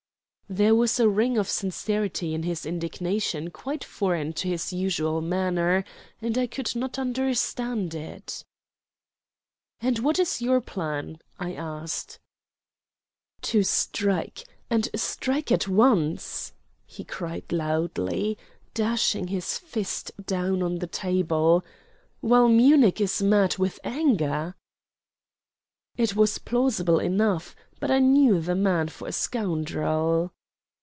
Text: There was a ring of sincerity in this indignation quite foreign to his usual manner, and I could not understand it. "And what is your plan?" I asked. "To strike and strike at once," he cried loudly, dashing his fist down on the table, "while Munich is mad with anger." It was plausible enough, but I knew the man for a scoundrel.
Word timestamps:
There 0.49 0.75
was 0.75 0.99
a 0.99 1.07
ring 1.07 1.37
of 1.37 1.47
sincerity 1.49 2.33
in 2.33 2.41
this 2.41 2.65
indignation 2.65 3.51
quite 3.51 3.85
foreign 3.85 4.33
to 4.33 4.49
his 4.49 4.73
usual 4.73 5.21
manner, 5.21 5.85
and 6.21 6.37
I 6.37 6.45
could 6.45 6.75
not 6.75 6.99
understand 6.99 7.95
it. 7.95 8.43
"And 9.79 9.99
what 9.99 10.19
is 10.19 10.41
your 10.41 10.59
plan?" 10.59 11.19
I 11.39 11.53
asked. 11.53 12.19
"To 13.43 13.63
strike 13.63 14.43
and 14.69 14.89
strike 14.93 15.53
at 15.53 15.69
once," 15.69 16.51
he 16.85 17.05
cried 17.05 17.49
loudly, 17.53 18.37
dashing 18.73 19.27
his 19.29 19.57
fist 19.57 20.11
down 20.25 20.61
on 20.61 20.79
the 20.79 20.87
table, 20.87 21.63
"while 22.19 22.49
Munich 22.49 22.99
is 22.99 23.21
mad 23.21 23.57
with 23.57 23.79
anger." 23.85 24.55
It 25.95 26.17
was 26.17 26.39
plausible 26.39 26.99
enough, 26.99 27.55
but 27.79 27.89
I 27.89 27.99
knew 27.99 28.41
the 28.41 28.53
man 28.55 28.89
for 28.89 29.07
a 29.07 29.13
scoundrel. 29.13 30.33